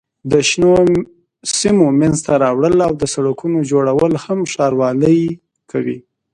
د 0.31 0.33
شنو 0.49 0.73
سیمو 1.57 1.87
منځته 2.01 2.33
راوړل 2.43 2.77
او 2.87 2.93
د 3.01 3.03
سړکونو 3.13 3.57
جوړول 3.71 4.13
هم 4.23 4.39
ښاروالۍ 4.53 5.21
کوي. 5.71 5.97